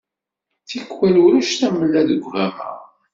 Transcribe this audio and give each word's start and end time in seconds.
Tikwal 0.67 1.15
ulac 1.25 1.51
tamella 1.59 2.01
deg 2.09 2.21
ugama. 2.25 2.69